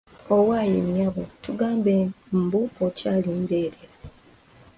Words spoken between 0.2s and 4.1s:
Owaaye nnyabo, tugambe mbu okyali mbeerera?